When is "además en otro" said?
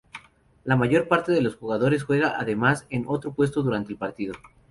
2.35-3.33